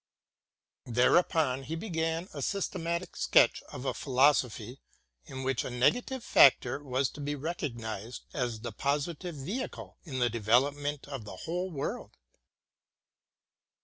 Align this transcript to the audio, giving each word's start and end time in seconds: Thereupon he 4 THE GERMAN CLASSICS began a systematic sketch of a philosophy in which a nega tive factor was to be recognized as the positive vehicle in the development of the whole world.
Thereupon 0.87 1.61
he 1.65 1.75
4 1.75 1.79
THE 1.79 1.89
GERMAN 1.91 1.91
CLASSICS 1.91 1.91
began 1.91 2.29
a 2.33 2.41
systematic 2.41 3.15
sketch 3.15 3.61
of 3.71 3.85
a 3.85 3.93
philosophy 3.93 4.81
in 5.25 5.43
which 5.43 5.63
a 5.63 5.67
nega 5.69 6.03
tive 6.03 6.23
factor 6.23 6.83
was 6.83 7.07
to 7.11 7.21
be 7.21 7.35
recognized 7.35 8.25
as 8.33 8.61
the 8.61 8.71
positive 8.71 9.35
vehicle 9.35 9.99
in 10.03 10.17
the 10.17 10.31
development 10.31 11.07
of 11.07 11.25
the 11.25 11.35
whole 11.45 11.69
world. 11.69 12.17